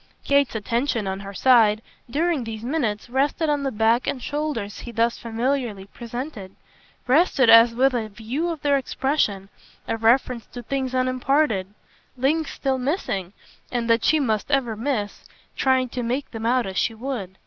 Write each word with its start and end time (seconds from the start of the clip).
Kate's 0.23 0.55
attention, 0.55 1.05
on 1.05 1.19
her 1.19 1.31
side, 1.31 1.79
during 2.09 2.43
these 2.43 2.63
minutes, 2.63 3.07
rested 3.07 3.49
on 3.51 3.61
the 3.61 3.71
back 3.71 4.07
and 4.07 4.19
shoulders 4.19 4.79
he 4.79 4.91
thus 4.91 5.19
familiarly 5.19 5.85
presented 5.85 6.55
rested 7.05 7.51
as 7.51 7.75
with 7.75 7.93
a 7.93 8.09
view 8.09 8.49
of 8.49 8.59
their 8.63 8.77
expression, 8.79 9.47
a 9.87 9.95
reference 9.95 10.47
to 10.47 10.63
things 10.63 10.95
unimparted, 10.95 11.67
links 12.17 12.51
still 12.51 12.79
missing 12.79 13.31
and 13.71 13.87
that 13.87 14.03
she 14.03 14.19
must 14.19 14.49
ever 14.49 14.75
miss, 14.75 15.23
try 15.55 15.85
to 15.85 16.01
make 16.01 16.31
them 16.31 16.47
out 16.47 16.65
as 16.65 16.77
she 16.77 16.95
would. 16.95 17.37